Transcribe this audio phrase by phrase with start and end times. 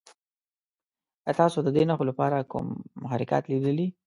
[1.27, 2.67] ایا تاسو د دې نښو لپاره کوم
[3.03, 3.87] محرکات لیدلي؟